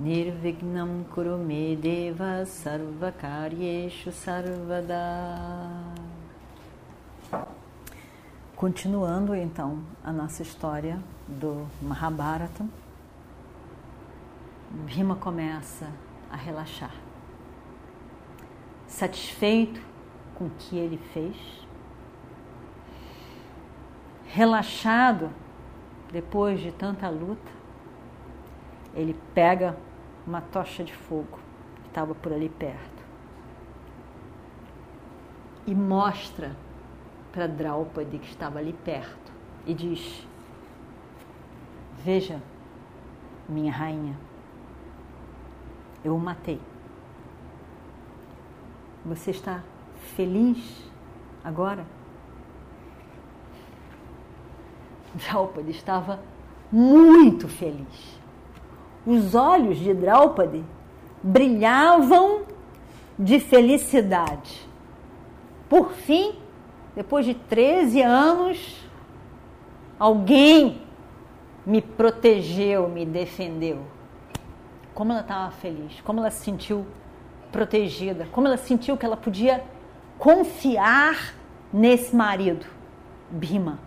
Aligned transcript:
Nirvignam 0.00 1.04
Kurumedeva 1.12 2.46
Sarvakaryeshu 2.46 4.10
Sarvada 4.10 4.96
Continuando 8.56 9.34
então 9.34 9.82
a 10.02 10.10
nossa 10.10 10.40
história 10.40 10.98
do 11.28 11.66
Mahabharata, 11.82 12.64
Bhima 14.86 15.16
começa 15.16 15.90
a 16.30 16.36
relaxar. 16.36 16.94
Satisfeito 18.86 19.82
com 20.34 20.46
o 20.46 20.50
que 20.58 20.78
ele 20.78 20.96
fez, 21.12 21.36
relaxado 24.24 25.30
depois 26.10 26.58
de 26.58 26.72
tanta 26.72 27.06
luta, 27.10 27.52
ele 28.94 29.14
pega 29.34 29.76
uma 30.26 30.40
tocha 30.40 30.84
de 30.84 30.94
fogo 30.94 31.38
que 31.82 31.88
estava 31.88 32.14
por 32.14 32.32
ali 32.32 32.48
perto 32.48 33.00
e 35.66 35.74
mostra 35.74 36.56
para 37.32 37.46
Draupadi, 37.46 38.18
que 38.18 38.28
estava 38.28 38.58
ali 38.58 38.72
perto, 38.72 39.32
e 39.66 39.72
diz: 39.72 40.26
Veja, 42.02 42.42
minha 43.48 43.72
rainha, 43.72 44.18
eu 46.04 46.16
o 46.16 46.18
matei. 46.18 46.60
Você 49.04 49.30
está 49.30 49.62
feliz 50.16 50.90
agora? 51.44 51.86
Draupadi 55.14 55.70
estava 55.70 56.20
muito 56.70 57.48
feliz. 57.48 58.19
Os 59.06 59.34
olhos 59.34 59.78
de 59.78 59.94
Draupadi 59.94 60.64
brilhavam 61.22 62.42
de 63.18 63.40
felicidade. 63.40 64.68
Por 65.68 65.92
fim, 65.92 66.34
depois 66.94 67.24
de 67.24 67.34
13 67.34 68.02
anos, 68.02 68.76
alguém 69.98 70.82
me 71.64 71.80
protegeu, 71.80 72.88
me 72.88 73.04
defendeu. 73.04 73.80
Como 74.94 75.12
ela 75.12 75.20
estava 75.20 75.50
feliz, 75.52 76.00
como 76.02 76.20
ela 76.20 76.30
se 76.30 76.44
sentiu 76.44 76.86
protegida, 77.52 78.26
como 78.32 78.46
ela 78.46 78.56
sentiu 78.56 78.96
que 78.96 79.04
ela 79.04 79.16
podia 79.16 79.62
confiar 80.18 81.34
nesse 81.72 82.14
marido, 82.14 82.66
Bima. 83.30 83.78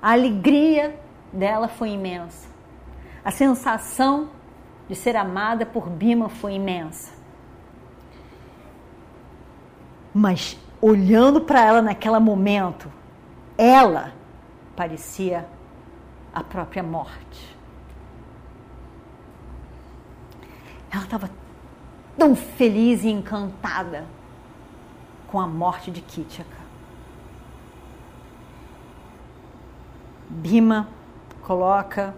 A 0.00 0.12
alegria 0.12 0.98
dela 1.32 1.68
foi 1.68 1.90
imensa. 1.90 2.48
A 3.28 3.30
sensação 3.30 4.30
de 4.88 4.94
ser 4.94 5.14
amada 5.14 5.66
por 5.66 5.90
Bima 5.90 6.30
foi 6.30 6.54
imensa. 6.54 7.12
Mas 10.14 10.58
olhando 10.80 11.38
para 11.38 11.62
ela 11.62 11.82
naquele 11.82 12.18
momento, 12.20 12.90
ela 13.58 14.14
parecia 14.74 15.46
a 16.32 16.42
própria 16.42 16.82
morte. 16.82 17.54
Ela 20.90 21.04
estava 21.04 21.30
tão 22.16 22.34
feliz 22.34 23.04
e 23.04 23.10
encantada 23.10 24.06
com 25.30 25.38
a 25.38 25.46
morte 25.46 25.90
de 25.90 26.00
Kitchaka. 26.00 26.56
Bima 30.30 30.88
coloca 31.42 32.14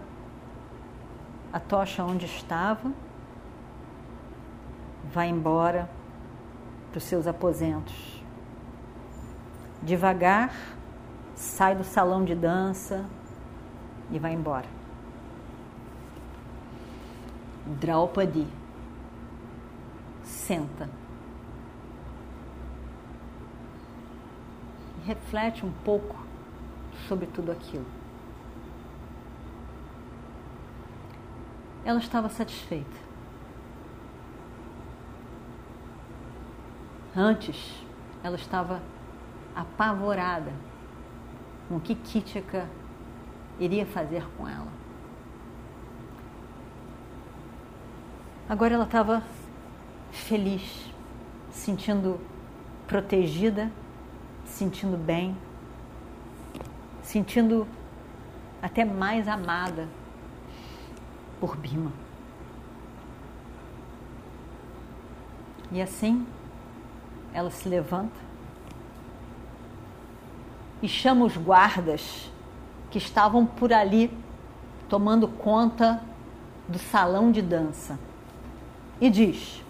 a 1.51 1.59
tocha 1.59 2.03
onde 2.03 2.25
estava, 2.25 2.91
vai 5.11 5.29
embora 5.29 5.89
para 6.89 6.97
os 6.97 7.03
seus 7.03 7.27
aposentos 7.27 8.21
devagar, 9.81 10.53
sai 11.35 11.75
do 11.75 11.83
salão 11.83 12.23
de 12.23 12.35
dança 12.35 13.05
e 14.11 14.19
vai 14.19 14.33
embora. 14.33 14.67
Draupadi 17.79 18.47
senta 20.23 20.89
reflete 25.05 25.65
um 25.65 25.71
pouco 25.83 26.15
sobre 27.07 27.25
tudo 27.25 27.51
aquilo. 27.51 27.85
Ela 31.83 31.99
estava 31.99 32.29
satisfeita. 32.29 33.11
Antes, 37.15 37.83
ela 38.23 38.35
estava 38.35 38.81
apavorada 39.55 40.53
com 41.67 41.77
o 41.77 41.79
que 41.79 41.95
Kitchaka 41.95 42.69
iria 43.59 43.85
fazer 43.85 44.25
com 44.37 44.47
ela. 44.47 44.71
Agora 48.47 48.73
ela 48.75 48.83
estava 48.83 49.23
feliz, 50.11 50.93
sentindo 51.51 52.19
protegida, 52.87 53.71
sentindo 54.45 54.97
bem, 54.97 55.35
sentindo 57.01 57.67
até 58.61 58.85
mais 58.85 59.27
amada 59.27 59.87
por 61.41 61.57
Bima. 61.57 61.91
E 65.71 65.81
assim 65.81 66.25
ela 67.33 67.49
se 67.49 67.67
levanta 67.67 68.19
e 70.81 70.87
chama 70.87 71.25
os 71.25 71.35
guardas 71.35 72.31
que 72.91 72.97
estavam 72.97 73.45
por 73.45 73.73
ali 73.73 74.15
tomando 74.87 75.27
conta 75.27 76.03
do 76.67 76.77
salão 76.77 77.31
de 77.31 77.41
dança 77.41 77.97
e 78.99 79.09
diz: 79.09 79.63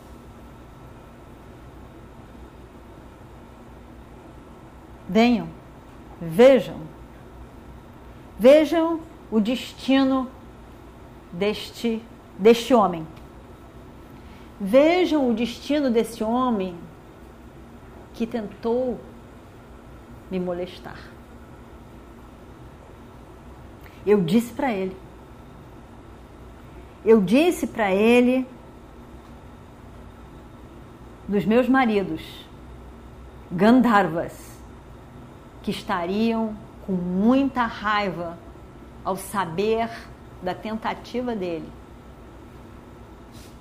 Venham, 5.08 5.48
vejam, 6.20 6.78
vejam 8.38 9.00
o 9.32 9.40
destino 9.40 10.30
deste, 11.32 12.02
deste 12.38 12.74
homem. 12.74 13.08
Vejam 14.60 15.30
o 15.30 15.34
destino 15.34 15.90
desse 15.90 16.24
homem 16.24 16.76
que 18.14 18.28
tentou 18.28 19.00
me 20.30 20.40
molestar. 20.40 21.00
Eu 24.06 24.22
disse 24.22 24.54
para 24.54 24.72
ele. 24.72 24.96
Eu 27.04 27.22
disse 27.22 27.66
para 27.66 27.92
ele 27.92 28.48
dos 31.28 31.46
meus 31.46 31.68
maridos, 31.68 32.22
Gandharvas, 33.52 34.60
que 35.64 35.72
estariam 35.72 36.56
com 36.86 36.94
muita 36.94 37.64
raiva 37.64 38.38
ao 39.04 39.16
saber 39.16 39.90
da 40.42 40.54
tentativa 40.54 41.36
dele. 41.36 41.70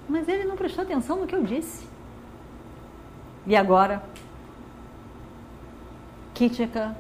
Mas 0.09 0.27
ele 0.29 0.44
não 0.44 0.56
prestou 0.56 0.82
atenção 0.82 1.21
no 1.21 1.27
que 1.27 1.35
eu 1.35 1.44
disse. 1.44 1.88
E 3.47 3.55
agora 3.55 4.03
Kitchaka 6.35 6.97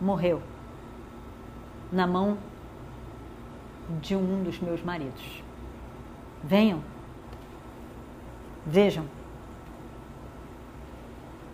morreu 0.00 0.42
na 1.90 2.06
mão 2.06 2.36
de 4.00 4.16
um 4.16 4.42
dos 4.42 4.58
meus 4.58 4.82
maridos. 4.82 5.42
Venham, 6.42 6.82
vejam. 8.66 9.06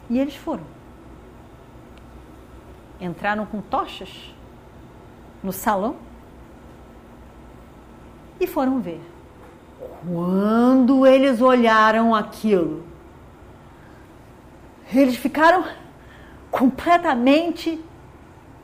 E 0.09 0.19
eles 0.19 0.35
foram. 0.35 0.65
Entraram 3.01 3.47
com 3.47 3.61
tochas 3.61 4.35
no 5.43 5.53
salão 5.53 5.97
e 8.39 8.47
foram 8.47 8.81
ver 8.81 9.01
Quando 10.07 11.07
eles 11.07 11.41
olharam 11.41 12.15
aquilo, 12.15 12.85
eles 14.93 15.17
ficaram 15.17 15.65
completamente, 16.51 17.83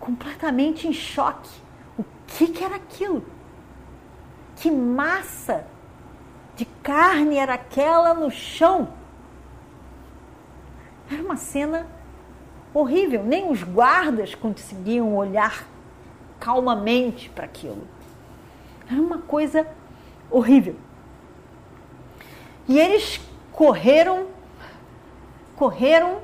completamente 0.00 0.88
em 0.88 0.92
choque. 0.92 1.50
O 1.98 2.04
que, 2.26 2.48
que 2.48 2.64
era 2.64 2.76
aquilo? 2.76 3.24
Que 4.56 4.70
massa 4.70 5.66
de 6.56 6.64
carne 6.82 7.36
era 7.36 7.54
aquela 7.54 8.14
no 8.14 8.30
chão? 8.30 8.88
Era 11.10 11.22
uma 11.22 11.36
cena 11.36 11.86
horrível. 12.74 13.22
Nem 13.22 13.50
os 13.50 13.62
guardas 13.62 14.34
conseguiam 14.34 15.14
olhar 15.14 15.64
calmamente 16.38 17.28
para 17.30 17.44
aquilo. 17.44 17.86
Era 18.90 19.00
uma 19.00 19.18
coisa 19.18 19.66
horrível. 20.30 20.76
E 22.68 22.78
eles 22.78 23.20
correram, 23.52 24.26
correram 25.54 26.18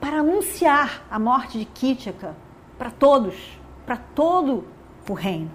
para 0.00 0.18
anunciar 0.18 1.04
a 1.10 1.18
morte 1.18 1.58
de 1.58 1.64
Kítica 1.64 2.34
para 2.76 2.90
todos, 2.90 3.34
para 3.86 3.96
todo 3.96 4.64
o 5.08 5.12
reino. 5.12 5.50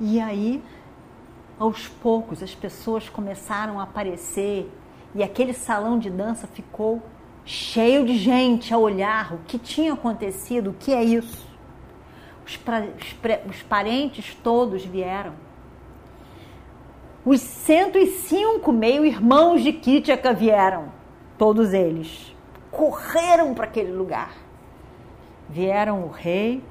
E 0.00 0.20
aí, 0.20 0.62
aos 1.58 1.88
poucos, 1.88 2.42
as 2.42 2.54
pessoas 2.54 3.08
começaram 3.08 3.80
a 3.80 3.84
aparecer 3.84 4.70
e 5.14 5.22
aquele 5.22 5.52
salão 5.52 5.98
de 5.98 6.10
dança 6.10 6.46
ficou 6.46 7.02
cheio 7.44 8.04
de 8.04 8.16
gente 8.18 8.74
a 8.74 8.78
olhar 8.78 9.32
o 9.32 9.38
que 9.46 9.58
tinha 9.58 9.94
acontecido, 9.94 10.70
o 10.70 10.74
que 10.74 10.92
é 10.92 11.02
isso. 11.02 11.46
Os, 12.46 12.56
pra, 12.56 12.80
os, 12.80 13.16
os 13.50 13.62
parentes 13.62 14.34
todos 14.42 14.84
vieram. 14.84 15.34
Os 17.24 17.40
105 17.40 18.72
meio-irmãos 18.72 19.62
de 19.62 19.72
Kítica 19.72 20.32
vieram, 20.32 20.92
todos 21.36 21.72
eles. 21.72 22.34
Correram 22.70 23.52
para 23.52 23.64
aquele 23.64 23.92
lugar. 23.92 24.32
Vieram 25.48 26.04
o 26.04 26.08
rei 26.08 26.62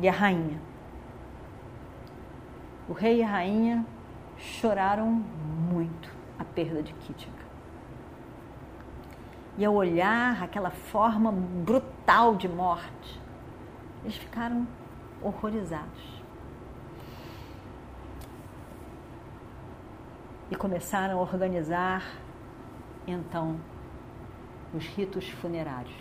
e 0.00 0.08
a 0.08 0.12
rainha. 0.12 0.60
O 2.88 2.92
rei 2.92 3.18
e 3.18 3.22
a 3.22 3.28
rainha 3.28 3.86
choraram 4.36 5.06
muito 5.06 6.10
a 6.38 6.44
perda 6.44 6.82
de 6.82 6.92
Kítica 6.94 7.40
e 9.60 9.64
ao 9.64 9.74
olhar 9.74 10.42
aquela 10.42 10.70
forma 10.70 11.30
brutal 11.30 12.34
de 12.34 12.48
morte, 12.48 13.20
eles 14.02 14.16
ficaram 14.16 14.66
horrorizados. 15.22 16.20
E 20.50 20.56
começaram 20.56 21.18
a 21.18 21.22
organizar 21.22 22.04
então 23.06 23.60
os 24.74 24.86
ritos 24.86 25.28
funerários. 25.28 25.94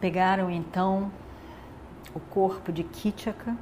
Pegaram 0.00 0.50
então 0.50 1.12
o 2.12 2.18
corpo 2.18 2.72
de 2.72 2.82
Kitchaka 2.82 3.56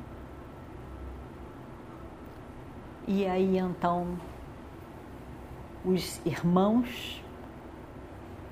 E 3.12 3.26
aí 3.26 3.58
então 3.58 4.16
os 5.84 6.24
irmãos, 6.24 7.20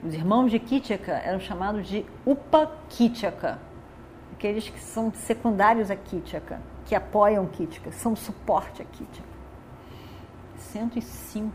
os 0.03 0.15
irmãos 0.15 0.51
de 0.51 0.59
Kitchaka 0.59 1.13
eram 1.13 1.41
chamados 1.41 1.87
de 1.87 2.07
Upa 2.25 2.71
Kitchaka, 2.89 3.59
aqueles 4.33 4.69
que 4.69 4.79
são 4.79 5.13
secundários 5.13 5.91
a 5.91 5.97
Kitchaka, 5.97 6.61
que 6.87 6.95
apoiam 6.95 7.47
Kitchaka, 7.47 7.91
são 7.91 8.15
suporte 8.15 8.81
a 8.81 8.85
Kitchaka. 8.85 9.29
105. 10.57 11.53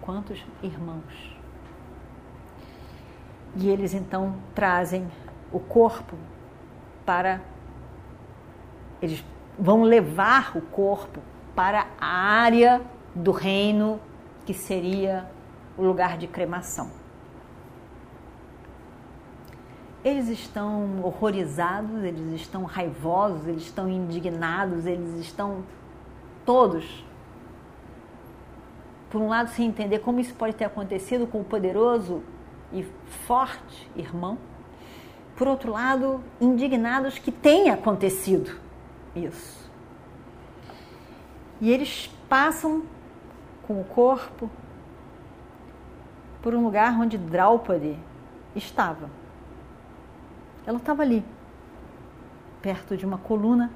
Quantos 0.00 0.44
irmãos? 0.62 1.38
E 3.56 3.68
eles 3.68 3.94
então 3.94 4.36
trazem 4.54 5.08
o 5.52 5.60
corpo 5.60 6.16
para. 7.04 7.40
Eles 9.00 9.24
vão 9.58 9.82
levar 9.82 10.56
o 10.56 10.60
corpo 10.60 11.20
para 11.54 11.86
a 12.00 12.06
área 12.06 12.80
do 13.14 13.30
reino 13.30 14.00
que 14.44 14.54
seria 14.54 15.30
o 15.76 15.82
lugar 15.82 16.16
de 16.16 16.26
cremação. 16.26 17.01
Eles 20.04 20.28
estão 20.28 21.00
horrorizados, 21.04 22.02
eles 22.02 22.40
estão 22.40 22.64
raivosos, 22.64 23.46
eles 23.46 23.62
estão 23.62 23.88
indignados, 23.88 24.84
eles 24.84 25.20
estão 25.20 25.62
todos, 26.44 27.04
por 29.08 29.20
um 29.20 29.28
lado, 29.28 29.50
sem 29.50 29.66
entender 29.66 30.00
como 30.00 30.18
isso 30.18 30.34
pode 30.34 30.56
ter 30.56 30.64
acontecido 30.64 31.26
com 31.26 31.40
o 31.40 31.44
poderoso 31.44 32.22
e 32.72 32.82
forte 33.26 33.88
irmão, 33.94 34.38
por 35.36 35.46
outro 35.46 35.70
lado, 35.70 36.20
indignados 36.40 37.18
que 37.18 37.30
tenha 37.30 37.74
acontecido 37.74 38.58
isso. 39.14 39.70
E 41.60 41.70
eles 41.70 42.10
passam 42.28 42.82
com 43.66 43.80
o 43.80 43.84
corpo 43.84 44.50
por 46.40 46.54
um 46.54 46.64
lugar 46.64 46.98
onde 46.98 47.16
Draupadi 47.16 47.96
estava. 48.56 49.08
Ela 50.66 50.78
estava 50.78 51.02
ali, 51.02 51.24
perto 52.60 52.96
de 52.96 53.04
uma 53.04 53.18
coluna, 53.18 53.70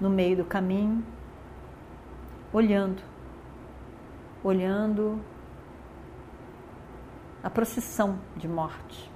no 0.00 0.08
meio 0.08 0.36
do 0.36 0.44
caminho, 0.44 1.04
olhando, 2.52 3.02
olhando 4.42 5.20
a 7.42 7.50
procissão 7.50 8.18
de 8.36 8.46
morte. 8.46 9.10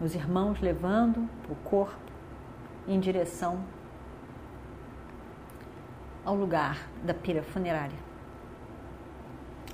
Os 0.00 0.14
irmãos 0.14 0.60
levando 0.60 1.28
o 1.48 1.54
corpo 1.56 1.96
em 2.86 3.00
direção 3.00 3.60
ao 6.24 6.34
lugar 6.34 6.88
da 7.04 7.14
pira 7.14 7.42
funerária. 7.42 7.98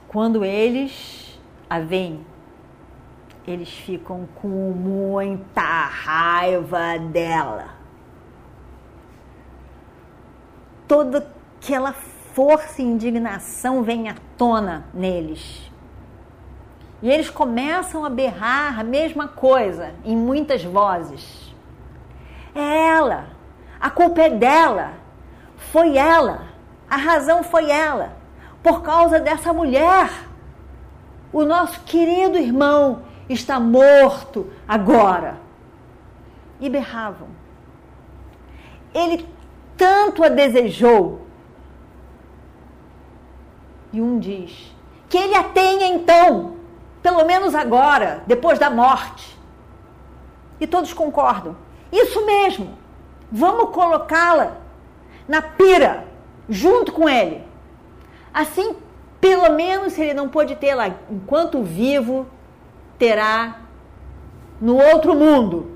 Quando 0.07 0.45
eles 0.45 1.41
a 1.69 1.81
veem, 1.81 2.25
eles 3.47 3.71
ficam 3.71 4.29
com 4.37 4.49
muita 4.49 5.61
raiva 5.61 6.99
dela. 6.99 7.67
Toda 10.87 11.27
aquela 11.61 11.93
força 11.93 12.81
e 12.81 12.85
indignação 12.85 13.83
vem 13.83 14.09
à 14.09 14.15
tona 14.37 14.85
neles. 14.95 15.71
E 17.03 17.11
eles 17.11 17.29
começam 17.29 18.05
a 18.05 18.11
berrar 18.11 18.79
a 18.79 18.85
mesma 18.85 19.27
coisa 19.27 19.93
em 20.05 20.17
muitas 20.17 20.63
vozes. 20.63 21.53
É 22.55 22.87
ela, 22.89 23.27
a 23.81 23.91
culpa 23.91 24.23
é 24.23 24.31
dela, 24.31 24.93
foi 25.57 25.97
ela, 25.97 26.43
a 26.89 26.97
razão 26.97 27.43
foi 27.43 27.71
ela. 27.71 28.17
Por 28.63 28.83
causa 28.83 29.19
dessa 29.19 29.53
mulher, 29.53 30.09
o 31.33 31.45
nosso 31.45 31.81
querido 31.81 32.39
irmão 32.39 33.03
está 33.29 33.59
morto 33.59 34.51
agora. 34.67 35.41
E 36.61 36.69
berravam. 36.69 37.29
Ele 38.95 39.29
tanto 39.77 40.23
a 40.23 40.29
desejou. 40.29 41.23
E 43.93 44.01
um 44.01 44.19
diz: 44.19 44.75
que 45.09 45.19
ele 45.19 45.35
a 45.35 45.45
tenha 45.45 45.89
então, 45.89 46.57
pelo 47.03 47.25
menos 47.27 47.55
agora, 47.55 48.23
depois 48.27 48.59
da 48.59 48.71
morte. 48.71 49.39
E 50.59 50.67
todos 50.67 50.95
concordam. 50.95 51.57
Isso 51.93 52.25
mesmo. 52.25 52.79
Vamos 53.31 53.75
colocá-la 53.75 54.57
na 55.29 55.43
pira, 55.43 56.07
junto 56.49 56.93
com 56.93 57.09
ele. 57.09 57.45
Assim, 58.33 58.77
pelo 59.21 59.53
menos, 59.55 59.93
se 59.93 60.01
ele 60.01 60.15
não 60.15 60.29
pôde 60.29 60.57
tê-la 60.57 60.89
enquanto 61.11 61.63
vivo, 61.63 62.27
terá 63.03 63.63
no 64.61 64.77
outro 64.77 65.13
mundo, 65.13 65.69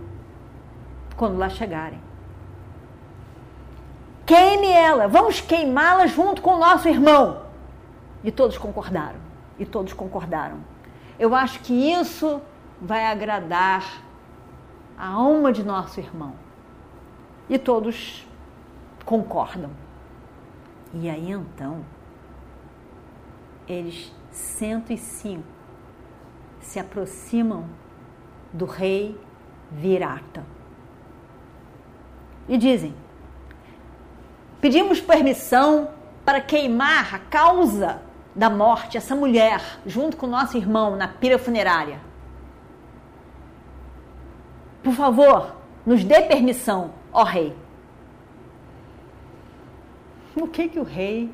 quando 1.16 1.37
lá 1.37 1.49
chegarem. 1.49 2.00
Queime 4.25 4.68
ela, 4.68 5.09
vamos 5.09 5.40
queimá-la 5.40 6.06
junto 6.06 6.40
com 6.40 6.54
o 6.54 6.59
nosso 6.61 6.88
irmão. 6.88 7.42
E 8.23 8.30
todos 8.30 8.56
concordaram. 8.56 9.18
E 9.59 9.66
todos 9.66 9.92
concordaram. 9.92 10.59
Eu 11.18 11.35
acho 11.35 11.59
que 11.62 11.73
isso 11.73 12.40
vai 12.80 13.04
agradar 13.06 14.04
a 14.97 15.09
alma 15.09 15.52
de 15.52 15.64
nosso 15.64 15.99
irmão. 15.99 16.35
E 17.49 17.59
todos 17.59 18.25
concordam. 19.04 19.71
E 20.95 21.11
aí 21.11 21.33
então, 21.33 21.85
eles 23.66 24.12
105 24.30 25.56
se 26.61 26.79
aproximam 26.79 27.67
do 28.53 28.65
rei 28.65 29.19
Virata. 29.71 30.45
e 32.49 32.57
dizem: 32.57 32.95
Pedimos 34.61 35.01
permissão 35.01 35.91
para 36.25 36.41
queimar 36.41 37.15
a 37.15 37.19
causa 37.19 38.03
da 38.35 38.51
morte, 38.51 38.97
essa 38.97 39.15
mulher, 39.15 39.81
junto 39.87 40.17
com 40.17 40.27
nosso 40.27 40.57
irmão, 40.57 40.97
na 40.97 41.09
pira 41.09 41.39
funerária. 41.39 42.01
Por 44.83 44.93
favor, 44.93 45.57
nos 45.85 46.05
dê 46.05 46.23
permissão, 46.23 46.93
ó 47.13 47.25
rei. 47.25 47.57
O 50.37 50.47
que 50.47 50.69
que 50.69 50.79
o 50.79 50.85
rei 50.85 51.33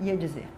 ia 0.00 0.16
dizer? 0.16 0.53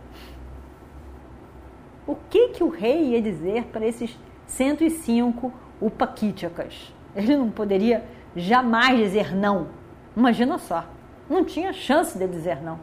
O 2.06 2.14
que 2.14 2.48
que 2.48 2.62
o 2.62 2.68
rei 2.68 3.10
ia 3.10 3.22
dizer 3.22 3.64
para 3.66 3.86
esses 3.86 4.16
105 4.46 5.52
Upakíticas? 5.80 6.92
Ele 7.14 7.36
não 7.36 7.50
poderia 7.50 8.04
jamais 8.36 8.98
dizer 8.98 9.34
não. 9.34 9.68
Imagina 10.16 10.58
só, 10.58 10.84
não 11.28 11.44
tinha 11.44 11.72
chance 11.72 12.16
de 12.16 12.26
dizer 12.28 12.62
não. 12.62 12.78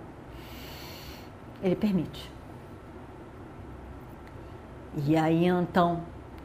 Ele 1.61 1.75
permite. 1.75 2.31
E 5.07 5.15
aí 5.15 5.45
então, 5.45 6.01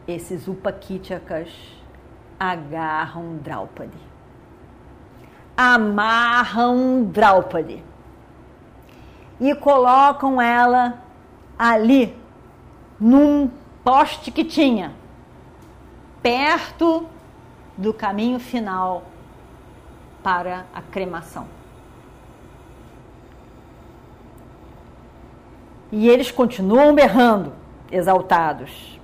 esses 0.06 0.46
Upakíticas 0.46 1.50
agarram 2.38 3.36
Draupadi. 3.38 3.98
Amarram 5.56 7.04
Draupadi. 7.04 7.82
E 9.40 9.54
colocam 9.54 10.40
ela 10.40 11.02
ali, 11.58 12.16
num 13.00 13.50
poste 13.84 14.30
que 14.30 14.44
tinha, 14.44 14.92
perto 16.22 17.06
do 17.76 17.94
caminho 17.94 18.40
final 18.40 19.04
para 20.22 20.66
a 20.74 20.82
cremação. 20.82 21.46
E 25.90 26.08
eles 26.08 26.30
continuam 26.30 26.94
berrando, 26.94 27.52
exaltados. 27.90 29.00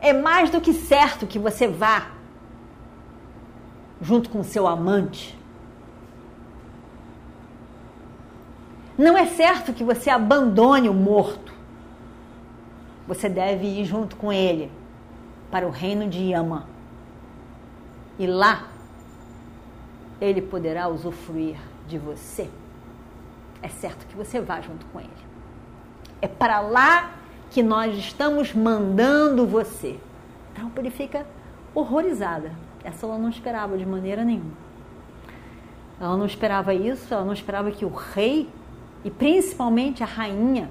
É 0.00 0.12
mais 0.12 0.50
do 0.50 0.60
que 0.60 0.72
certo 0.74 1.26
que 1.26 1.38
você 1.38 1.66
vá 1.66 2.08
junto 4.00 4.28
com 4.30 4.42
seu 4.42 4.66
amante. 4.66 5.37
Não 8.98 9.16
é 9.16 9.26
certo 9.26 9.72
que 9.72 9.84
você 9.84 10.10
abandone 10.10 10.88
o 10.88 10.92
morto. 10.92 11.52
Você 13.06 13.28
deve 13.28 13.64
ir 13.64 13.84
junto 13.84 14.16
com 14.16 14.32
ele 14.32 14.72
para 15.52 15.64
o 15.64 15.70
reino 15.70 16.08
de 16.08 16.18
Yama. 16.18 16.66
E 18.18 18.26
lá 18.26 18.66
ele 20.20 20.42
poderá 20.42 20.88
usufruir 20.88 21.56
de 21.86 21.96
você. 21.96 22.50
É 23.62 23.68
certo 23.68 24.04
que 24.06 24.16
você 24.16 24.40
vá 24.40 24.60
junto 24.60 24.84
com 24.86 24.98
ele. 24.98 25.08
É 26.20 26.26
para 26.26 26.60
lá 26.60 27.12
que 27.52 27.62
nós 27.62 27.96
estamos 27.96 28.52
mandando 28.52 29.46
você. 29.46 29.96
Então 30.52 30.72
ele 30.76 30.90
fica 30.90 31.24
horrorizada. 31.72 32.50
Essa 32.82 33.06
ela 33.06 33.16
não 33.16 33.28
esperava 33.28 33.78
de 33.78 33.86
maneira 33.86 34.24
nenhuma. 34.24 34.52
Ela 36.00 36.16
não 36.16 36.26
esperava 36.26 36.74
isso, 36.74 37.14
ela 37.14 37.24
não 37.24 37.32
esperava 37.32 37.70
que 37.70 37.84
o 37.84 37.88
rei 37.88 38.48
e 39.04 39.10
principalmente 39.10 40.02
a 40.02 40.06
rainha 40.06 40.70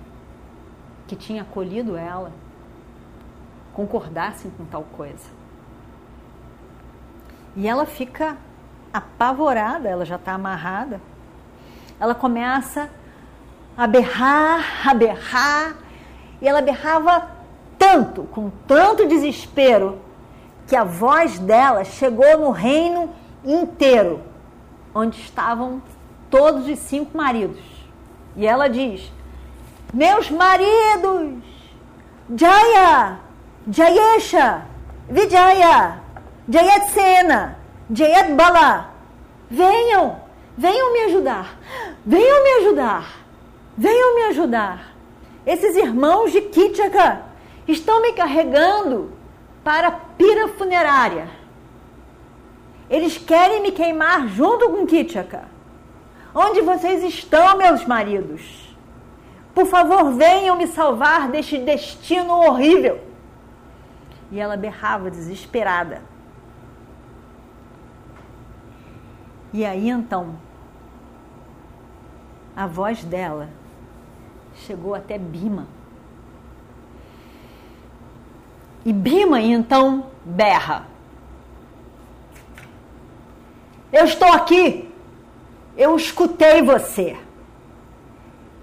que 1.08 1.16
tinha 1.16 1.42
acolhido 1.42 1.96
ela 1.96 2.32
concordassem 3.74 4.52
com 4.58 4.66
tal 4.66 4.84
coisa. 4.84 5.30
E 7.56 7.68
ela 7.68 7.86
fica 7.86 8.38
apavorada, 8.92 9.88
ela 9.88 10.06
já 10.06 10.16
está 10.16 10.34
amarrada. 10.34 11.00
Ela 12.00 12.16
começa 12.16 12.90
a 13.78 13.86
berrar, 13.86 14.88
a 14.88 14.94
berrar, 14.94 15.76
e 16.42 16.48
ela 16.48 16.62
berrava 16.62 17.30
tanto, 17.78 18.24
com 18.24 18.50
tanto 18.68 19.08
desespero, 19.08 20.00
que 20.68 20.76
a 20.76 20.84
voz 20.84 21.40
dela 21.40 21.84
chegou 21.84 22.38
no 22.40 22.52
reino 22.52 23.14
inteiro, 23.46 24.22
onde 24.94 25.20
estavam 25.20 25.82
todos 26.30 26.68
os 26.68 26.80
cinco 26.80 27.16
maridos. 27.16 27.77
E 28.38 28.46
ela 28.46 28.70
diz: 28.70 29.12
Meus 29.92 30.30
maridos, 30.30 31.44
Jaya, 32.36 33.18
Jayesha, 33.70 34.62
Vijaya, 35.10 36.00
Jayatsena, 36.48 37.58
Jayatbala, 37.92 38.94
venham, 39.50 40.22
venham 40.56 40.94
me 40.94 41.00
ajudar, 41.06 41.58
venham 42.06 42.44
me 42.44 42.50
ajudar, 42.60 43.06
venham 43.76 44.16
me 44.16 44.22
ajudar. 44.26 44.94
Esses 45.44 45.76
irmãos 45.76 46.32
de 46.32 46.42
Kitchaka 46.42 47.24
estão 47.68 48.02
me 48.02 48.14
carregando 48.14 49.12
para 49.64 49.88
a 49.88 49.92
pira 49.92 50.50
funerária. 50.50 51.28
Eles 52.90 53.18
querem 53.18 53.62
me 53.62 53.72
queimar 53.72 54.28
junto 54.28 54.70
com 54.70 54.86
Kitchaka. 54.86 55.57
Onde 56.40 56.62
vocês 56.62 57.04
estão, 57.04 57.58
meus 57.58 57.84
maridos? 57.84 58.78
Por 59.56 59.66
favor, 59.66 60.12
venham 60.12 60.56
me 60.56 60.68
salvar 60.68 61.32
deste 61.32 61.58
destino 61.58 62.32
horrível. 62.32 63.02
E 64.32 64.40
ela 64.40 64.56
berrava 64.56 65.10
desesperada. 65.10 66.04
E 69.52 69.66
aí 69.66 69.90
então, 69.90 70.36
a 72.56 72.68
voz 72.68 73.04
dela 73.04 73.50
chegou 74.54 74.94
até 74.94 75.18
Bima. 75.18 75.66
E 78.86 78.94
Bima 78.94 79.42
então 79.42 80.06
berra: 80.24 80.86
Eu 83.92 84.06
estou 84.06 84.32
aqui, 84.32 84.87
eu 85.78 85.96
escutei 85.96 86.62
você, 86.62 87.18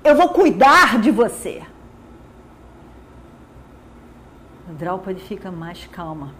eu 0.03 0.17
vou 0.17 0.29
cuidar 0.31 1.01
de 1.01 1.11
você. 1.11 1.63
A 4.69 4.73
Draupadi 4.73 5.21
fica 5.21 5.51
mais 5.51 5.87
calma. 5.87 6.35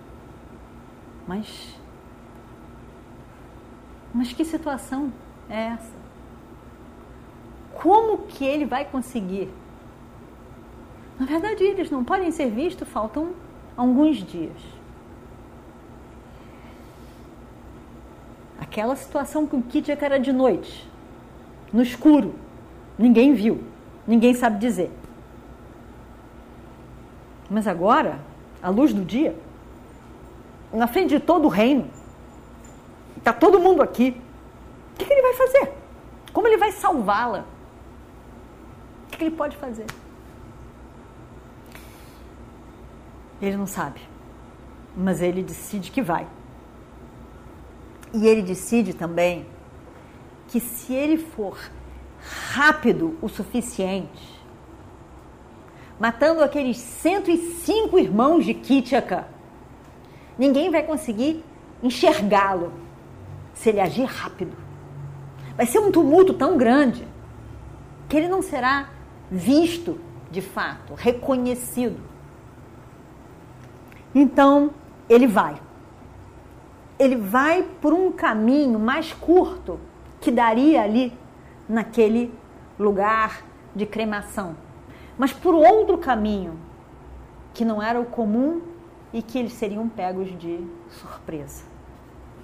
Mas. 1.27 1.79
Mas 4.13 4.33
que 4.33 4.45
situação 4.45 5.13
é 5.49 5.67
essa? 5.69 5.93
Como 7.75 8.19
que 8.27 8.45
ele 8.45 8.65
vai 8.65 8.85
conseguir? 8.85 9.51
Na 11.19 11.27
verdade, 11.27 11.63
eles 11.63 11.91
não 11.91 12.05
podem 12.05 12.31
ser 12.31 12.51
vistos, 12.51 12.89
faltam 12.89 13.35
alguns 13.77 14.17
dias. 14.17 14.57
Aquela 18.75 18.97
situação 18.97 19.47
com 19.47 19.59
o 19.59 19.63
Kit 19.63 19.89
era 19.89 20.19
de 20.19 20.33
noite, 20.33 20.91
no 21.73 21.81
escuro, 21.81 22.35
ninguém 22.99 23.33
viu, 23.33 23.63
ninguém 24.05 24.35
sabe 24.35 24.59
dizer. 24.59 24.91
Mas 27.49 27.69
agora, 27.69 28.19
à 28.61 28.69
luz 28.71 28.93
do 28.93 29.05
dia, 29.05 29.39
na 30.73 30.89
frente 30.89 31.11
de 31.11 31.21
todo 31.21 31.45
o 31.45 31.49
reino, 31.49 31.89
está 33.17 33.33
todo 33.33 33.61
mundo 33.61 33.81
aqui. 33.81 34.21
O 34.95 34.99
que, 34.99 35.05
que 35.05 35.13
ele 35.13 35.23
vai 35.23 35.35
fazer? 35.35 35.73
Como 36.33 36.49
ele 36.49 36.57
vai 36.57 36.73
salvá-la? 36.73 37.45
O 39.05 39.11
que, 39.13 39.19
que 39.19 39.25
ele 39.27 39.37
pode 39.37 39.57
fazer? 39.57 39.87
Ele 43.41 43.57
não 43.57 43.69
sabe, 43.69 44.01
mas 44.97 45.23
ele 45.23 45.45
decide 45.45 45.93
que 45.93 46.03
vai. 46.03 46.27
E 48.15 48.27
ele 48.27 48.43
decide 48.43 48.95
também 48.95 49.45
que 50.49 50.61
se 50.61 50.95
ele 50.95 51.19
for 51.19 51.59
rápido 52.53 53.19
o 53.21 53.29
suficiente, 53.29 54.41
matando 55.99 56.43
aqueles 56.43 56.77
105 56.77 57.99
irmãos 57.99 58.45
de 58.45 58.55
Kitchaka. 58.55 59.27
Ninguém 60.39 60.71
vai 60.71 60.85
conseguir 60.85 61.45
enxergá-lo 61.83 62.73
se 63.53 63.69
ele 63.69 63.81
agir 63.81 64.05
rápido. 64.05 64.57
Vai 65.57 65.67
ser 65.67 65.81
um 65.81 65.91
tumulto 65.91 66.35
tão 66.35 66.57
grande 66.57 67.07
que 68.09 68.17
ele 68.17 68.29
não 68.29 68.43
será 68.43 68.91
visto 69.31 70.01
de 70.31 70.41
fato, 70.41 70.95
reconhecido. 70.95 72.01
Então, 74.15 74.71
ele 75.09 75.27
vai. 75.27 75.61
Ele 76.99 77.17
vai 77.17 77.63
por 77.81 77.93
um 77.93 78.13
caminho 78.13 78.79
mais 78.79 79.13
curto 79.13 79.81
que 80.21 80.31
daria 80.31 80.83
ali 80.83 81.13
naquele 81.69 82.33
lugar 82.79 83.43
de 83.75 83.85
cremação 83.87 84.57
mas 85.17 85.33
por 85.33 85.55
outro 85.55 85.99
caminho, 85.99 86.59
que 87.53 87.65
não 87.65 87.83
era 87.83 88.01
o 88.01 88.05
comum 88.05 88.63
e 89.13 89.23
que 89.23 89.39
eles 89.39 89.53
seriam 89.53 89.89
pegos 89.89 90.37
de 90.39 90.59
surpresa. 90.89 91.65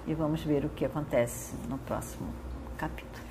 e 0.07 0.15
vamos 0.15 0.41
ver 0.43 0.65
o 0.65 0.69
que 0.69 0.83
acontece 0.83 1.55
no 1.69 1.77
próximo 1.77 2.27
capítulo. 2.75 3.21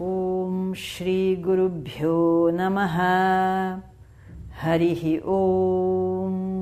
Om 0.00 0.72
Shri 0.74 1.36
Guru 1.36 1.68
Bhyo 1.68 2.50
Namaha 2.50 3.82
Harihi 4.50 5.20
Om 5.22 6.61